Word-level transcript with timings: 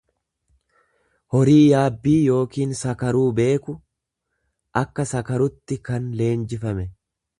horii 1.35 1.59
yaabbii 1.73 2.15
kan 2.55 2.73
sakaruu 2.79 3.23
beeku, 3.41 3.75
akka 4.83 5.07
sakarutti 5.13 5.79
kan 5.91 6.09
leenjifame. 6.23 6.89